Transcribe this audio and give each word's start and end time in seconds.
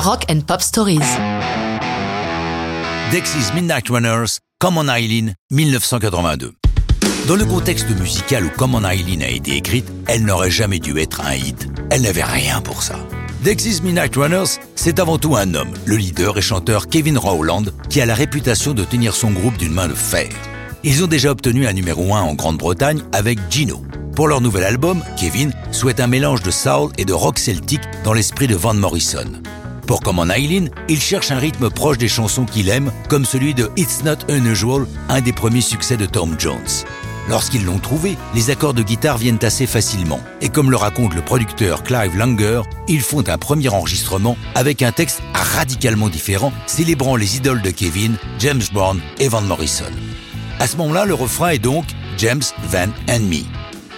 Rock 0.00 0.26
and 0.30 0.42
Pop 0.46 0.62
Stories. 0.62 1.00
Dexys 3.10 3.52
Midnight 3.52 3.88
Runners, 3.88 4.38
Come 4.60 4.78
on 4.78 4.88
Eileen, 4.88 5.34
1982. 5.50 6.54
Dans 7.26 7.34
le 7.34 7.44
contexte 7.44 7.90
musical 7.98 8.44
où 8.44 8.50
Come 8.56 8.76
on 8.76 8.88
Eileen 8.88 9.24
a 9.24 9.28
été 9.28 9.56
écrite, 9.56 9.86
elle 10.06 10.24
n'aurait 10.24 10.52
jamais 10.52 10.78
dû 10.78 10.96
être 10.98 11.20
un 11.22 11.34
hit. 11.34 11.68
Elle 11.90 12.02
n'avait 12.02 12.22
rien 12.22 12.60
pour 12.60 12.84
ça. 12.84 12.94
Dexys 13.42 13.82
Midnight 13.82 14.14
Runners, 14.14 14.60
c'est 14.76 15.00
avant 15.00 15.18
tout 15.18 15.34
un 15.34 15.52
homme, 15.54 15.74
le 15.84 15.96
leader 15.96 16.38
et 16.38 16.42
chanteur 16.42 16.86
Kevin 16.86 17.18
Rowland, 17.18 17.64
qui 17.90 18.00
a 18.00 18.06
la 18.06 18.14
réputation 18.14 18.74
de 18.74 18.84
tenir 18.84 19.16
son 19.16 19.32
groupe 19.32 19.56
d'une 19.56 19.74
main 19.74 19.88
de 19.88 19.94
fer. 19.94 20.28
Ils 20.84 21.02
ont 21.02 21.08
déjà 21.08 21.32
obtenu 21.32 21.66
un 21.66 21.72
numéro 21.72 22.14
1 22.14 22.20
en 22.20 22.34
Grande-Bretagne 22.34 23.02
avec 23.10 23.40
Gino. 23.50 23.82
Pour 24.14 24.28
leur 24.28 24.40
nouvel 24.40 24.62
album, 24.62 25.02
Kevin 25.16 25.52
souhaite 25.72 25.98
un 25.98 26.06
mélange 26.06 26.42
de 26.42 26.52
soul 26.52 26.92
et 26.98 27.04
de 27.04 27.12
rock 27.12 27.40
celtique 27.40 27.82
dans 28.04 28.12
l'esprit 28.12 28.46
de 28.46 28.54
Van 28.54 28.74
Morrison. 28.74 29.42
Pour 29.88 30.02
Comme 30.02 30.18
en 30.18 30.28
Eileen, 30.28 30.70
il 30.90 31.00
cherche 31.00 31.30
un 31.30 31.38
rythme 31.38 31.70
proche 31.70 31.96
des 31.96 32.08
chansons 32.08 32.44
qu'il 32.44 32.68
aime, 32.68 32.92
comme 33.08 33.24
celui 33.24 33.54
de 33.54 33.70
It's 33.78 34.04
Not 34.04 34.18
Unusual, 34.28 34.86
un 35.08 35.22
des 35.22 35.32
premiers 35.32 35.62
succès 35.62 35.96
de 35.96 36.04
Tom 36.04 36.36
Jones. 36.38 36.84
Lorsqu'ils 37.30 37.64
l'ont 37.64 37.78
trouvé, 37.78 38.18
les 38.34 38.50
accords 38.50 38.74
de 38.74 38.82
guitare 38.82 39.16
viennent 39.16 39.38
assez 39.40 39.66
facilement. 39.66 40.20
Et 40.42 40.50
comme 40.50 40.70
le 40.70 40.76
raconte 40.76 41.14
le 41.14 41.22
producteur 41.22 41.84
Clive 41.84 42.18
Langer, 42.18 42.60
ils 42.86 43.00
font 43.00 43.26
un 43.26 43.38
premier 43.38 43.70
enregistrement 43.70 44.36
avec 44.54 44.82
un 44.82 44.92
texte 44.92 45.22
radicalement 45.32 46.10
différent, 46.10 46.52
célébrant 46.66 47.16
les 47.16 47.38
idoles 47.38 47.62
de 47.62 47.70
Kevin, 47.70 48.16
James 48.40 48.64
Brown 48.74 49.00
et 49.18 49.28
Van 49.28 49.40
Morrison. 49.40 49.84
À 50.60 50.66
ce 50.66 50.76
moment-là, 50.76 51.06
le 51.06 51.14
refrain 51.14 51.48
est 51.48 51.58
donc 51.58 51.86
James, 52.18 52.42
Van 52.64 52.88
and 53.08 53.20
Me. 53.20 53.40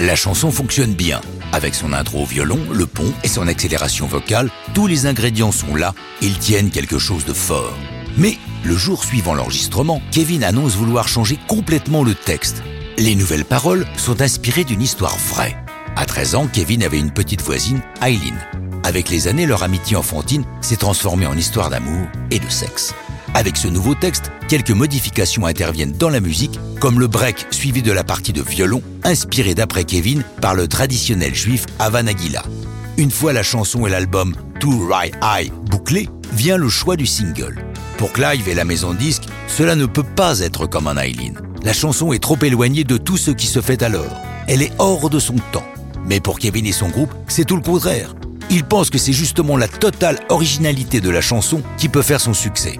La 0.00 0.16
chanson 0.16 0.50
fonctionne 0.50 0.94
bien. 0.94 1.20
Avec 1.52 1.74
son 1.74 1.92
intro 1.92 2.22
au 2.22 2.26
violon, 2.26 2.58
le 2.72 2.86
pont 2.86 3.12
et 3.22 3.28
son 3.28 3.46
accélération 3.46 4.06
vocale, 4.06 4.50
tous 4.74 4.86
les 4.86 5.06
ingrédients 5.06 5.52
sont 5.52 5.74
là, 5.74 5.94
ils 6.20 6.38
tiennent 6.38 6.70
quelque 6.70 6.98
chose 6.98 7.24
de 7.24 7.32
fort. 7.32 7.76
Mais 8.16 8.38
le 8.64 8.76
jour 8.76 9.04
suivant 9.04 9.34
l'enregistrement, 9.34 10.02
Kevin 10.10 10.42
annonce 10.42 10.74
vouloir 10.74 11.08
changer 11.08 11.38
complètement 11.46 12.02
le 12.02 12.14
texte. 12.14 12.62
Les 12.98 13.14
nouvelles 13.14 13.44
paroles 13.44 13.86
sont 13.96 14.22
inspirées 14.22 14.64
d'une 14.64 14.82
histoire 14.82 15.16
vraie. 15.16 15.56
À 15.96 16.04
13 16.04 16.34
ans, 16.34 16.48
Kevin 16.52 16.82
avait 16.82 16.98
une 16.98 17.12
petite 17.12 17.42
voisine, 17.42 17.80
Eileen. 18.02 18.38
Avec 18.84 19.10
les 19.10 19.28
années, 19.28 19.46
leur 19.46 19.62
amitié 19.62 19.96
enfantine 19.96 20.44
s'est 20.60 20.76
transformée 20.76 21.26
en 21.26 21.36
histoire 21.36 21.70
d'amour 21.70 22.06
et 22.30 22.38
de 22.38 22.48
sexe. 22.48 22.94
Avec 23.36 23.58
ce 23.58 23.68
nouveau 23.68 23.94
texte, 23.94 24.32
quelques 24.48 24.70
modifications 24.70 25.44
interviennent 25.44 25.92
dans 25.92 26.08
la 26.08 26.20
musique, 26.20 26.58
comme 26.80 26.98
le 26.98 27.06
break 27.06 27.48
suivi 27.50 27.82
de 27.82 27.92
la 27.92 28.02
partie 28.02 28.32
de 28.32 28.40
violon, 28.40 28.80
inspiré 29.04 29.54
d'après 29.54 29.84
Kevin 29.84 30.22
par 30.40 30.54
le 30.54 30.68
traditionnel 30.68 31.34
juif 31.34 31.66
Avan 31.78 32.06
Aguila. 32.06 32.42
Une 32.96 33.10
fois 33.10 33.34
la 33.34 33.42
chanson 33.42 33.86
et 33.86 33.90
l'album 33.90 34.34
To 34.60 34.88
Right 34.88 35.14
Eye 35.22 35.52
bouclés, 35.68 36.08
vient 36.32 36.56
le 36.56 36.70
choix 36.70 36.96
du 36.96 37.04
single. 37.04 37.62
Pour 37.98 38.10
Clive 38.14 38.48
et 38.48 38.54
la 38.54 38.64
maison 38.64 38.94
de 38.94 38.98
disques, 38.98 39.24
cela 39.48 39.76
ne 39.76 39.84
peut 39.84 40.02
pas 40.02 40.40
être 40.40 40.66
comme 40.66 40.88
un 40.88 40.96
Eileen. 40.96 41.38
La 41.62 41.74
chanson 41.74 42.14
est 42.14 42.22
trop 42.22 42.38
éloignée 42.42 42.84
de 42.84 42.96
tout 42.96 43.18
ce 43.18 43.32
qui 43.32 43.48
se 43.48 43.60
fait 43.60 43.82
alors. 43.82 44.18
Elle 44.48 44.62
est 44.62 44.72
hors 44.78 45.10
de 45.10 45.18
son 45.18 45.36
temps. 45.52 45.66
Mais 46.06 46.20
pour 46.20 46.38
Kevin 46.38 46.64
et 46.64 46.72
son 46.72 46.88
groupe, 46.88 47.12
c'est 47.28 47.44
tout 47.44 47.56
le 47.56 47.62
contraire. 47.62 48.14
Ils 48.48 48.64
pensent 48.64 48.88
que 48.88 48.96
c'est 48.96 49.12
justement 49.12 49.58
la 49.58 49.68
totale 49.68 50.20
originalité 50.30 51.02
de 51.02 51.10
la 51.10 51.20
chanson 51.20 51.60
qui 51.76 51.90
peut 51.90 52.00
faire 52.00 52.22
son 52.22 52.32
succès. 52.32 52.78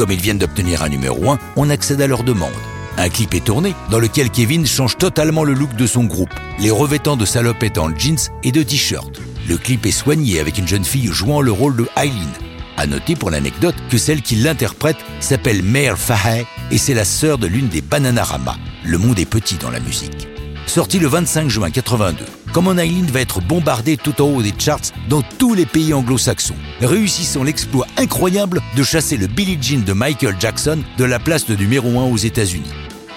Comme 0.00 0.12
ils 0.12 0.18
viennent 0.18 0.38
d'obtenir 0.38 0.82
un 0.82 0.88
numéro 0.88 1.30
1, 1.30 1.38
on 1.56 1.68
accède 1.68 2.00
à 2.00 2.06
leur 2.06 2.24
demande. 2.24 2.54
Un 2.96 3.10
clip 3.10 3.34
est 3.34 3.44
tourné 3.44 3.74
dans 3.90 3.98
lequel 3.98 4.30
Kevin 4.30 4.66
change 4.66 4.96
totalement 4.96 5.44
le 5.44 5.52
look 5.52 5.76
de 5.76 5.86
son 5.86 6.04
groupe, 6.04 6.32
les 6.58 6.70
revêtant 6.70 7.18
de 7.18 7.26
salopettes 7.26 7.76
en 7.76 7.94
jeans 7.94 8.30
et 8.42 8.50
de 8.50 8.62
t-shirts. 8.62 9.20
Le 9.46 9.58
clip 9.58 9.84
est 9.84 9.90
soigné 9.90 10.40
avec 10.40 10.56
une 10.56 10.66
jeune 10.66 10.86
fille 10.86 11.08
jouant 11.08 11.42
le 11.42 11.52
rôle 11.52 11.76
de 11.76 11.86
Eileen. 11.98 12.30
À 12.78 12.86
noter 12.86 13.14
pour 13.14 13.30
l'anecdote 13.30 13.74
que 13.90 13.98
celle 13.98 14.22
qui 14.22 14.36
l'interprète 14.36 14.96
s'appelle 15.20 15.62
Mare 15.62 15.98
Fahey 15.98 16.46
et 16.70 16.78
c'est 16.78 16.94
la 16.94 17.04
sœur 17.04 17.36
de 17.36 17.46
l'une 17.46 17.68
des 17.68 17.82
Bananarama. 17.82 18.56
Le 18.86 18.96
monde 18.96 19.18
est 19.18 19.26
petit 19.26 19.56
dans 19.56 19.70
la 19.70 19.80
musique. 19.80 20.29
Sorti 20.70 21.00
le 21.00 21.08
25 21.08 21.48
juin 21.48 21.68
82, 21.68 22.24
Common 22.52 22.78
Island 22.78 23.10
va 23.10 23.20
être 23.20 23.40
bombardé 23.40 23.96
tout 23.96 24.22
en 24.22 24.26
haut 24.26 24.40
des 24.40 24.54
charts 24.56 24.92
dans 25.08 25.20
tous 25.20 25.52
les 25.52 25.66
pays 25.66 25.92
anglo-saxons, 25.92 26.54
réussissant 26.80 27.42
l'exploit 27.42 27.88
incroyable 27.96 28.62
de 28.76 28.84
chasser 28.84 29.16
le 29.16 29.26
Billie 29.26 29.58
Jean 29.60 29.84
de 29.84 29.92
Michael 29.92 30.36
Jackson 30.38 30.78
de 30.96 31.04
la 31.04 31.18
place 31.18 31.44
de 31.44 31.56
numéro 31.56 31.98
1 31.98 32.04
aux 32.04 32.16
États-Unis. 32.16 32.70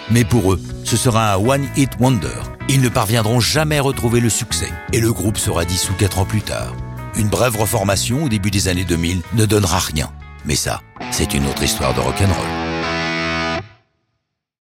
Mais 0.10 0.24
pour 0.24 0.54
eux, 0.54 0.60
ce 0.84 0.98
sera 0.98 1.36
un 1.36 1.38
one-hit 1.38 1.92
wonder. 2.00 2.42
Ils 2.70 2.82
ne 2.82 2.90
parviendront 2.90 3.40
jamais 3.40 3.78
à 3.78 3.84
retrouver 3.84 4.20
le 4.20 4.30
succès 4.32 4.72
et 4.92 5.00
le 5.00 5.14
groupe 5.14 5.38
sera 5.38 5.64
dissous 5.64 5.94
4 5.94 6.18
ans 6.18 6.26
plus 6.26 6.42
tard. 6.42 6.76
Une 7.18 7.30
brève 7.30 7.56
reformation 7.56 8.24
au 8.24 8.30
début 8.30 8.50
des 8.50 8.68
années 8.68 8.84
2000 8.84 9.22
ne 9.36 9.46
donnera 9.46 9.78
rien. 9.78 10.10
Mais 10.44 10.56
ça, 10.56 10.82
c'est 11.12 11.36
une 11.36 11.46
autre 11.46 11.62
histoire 11.62 11.94
de 11.94 12.00
rock'n'roll. 12.00 12.63